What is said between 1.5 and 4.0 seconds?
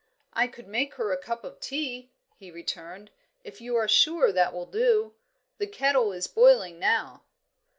tea," he returned, "if you are